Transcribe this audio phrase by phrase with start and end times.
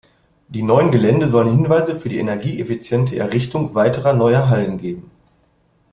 [0.47, 5.11] Die neuen Gelände sollen Hinweise für die energieeffiziente Errichtung weiterer neuer Hallen geben.